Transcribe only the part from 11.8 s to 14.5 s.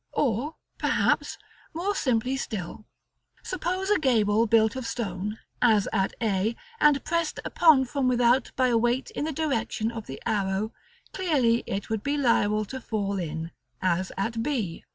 would be liable to fall in, as at